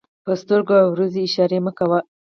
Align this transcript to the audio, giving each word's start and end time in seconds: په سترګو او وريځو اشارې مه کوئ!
په 0.23 0.31
سترګو 0.41 0.75
او 0.83 0.87
وريځو 0.93 1.19
اشارې 1.27 1.59
مه 1.65 1.71
کوئ! 1.77 2.01